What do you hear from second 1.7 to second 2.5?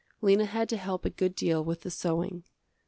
the sewing.